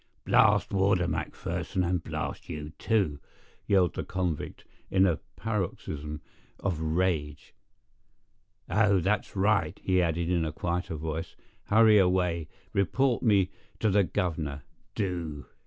"Blast 0.25 0.73
Warder 0.73 1.05
McPherson, 1.07 1.87
and 1.87 2.03
blast 2.03 2.49
you, 2.49 2.71
too!" 2.79 3.19
yelled 3.67 3.93
the 3.93 4.03
convict, 4.03 4.65
in 4.89 5.05
a 5.05 5.19
paroxysm 5.35 6.21
of 6.59 6.81
rage. 6.81 7.53
"Oh, 8.67 8.99
that's 8.99 9.35
right," 9.35 9.79
he 9.83 10.01
added 10.01 10.27
in 10.31 10.43
a 10.43 10.51
quieter 10.51 10.95
voice; 10.95 11.35
"hurry 11.65 11.99
away; 11.99 12.47
report 12.73 13.21
me 13.21 13.51
to 13.77 13.91
the 13.91 14.03
governor, 14.03 14.63
do! 14.95 15.45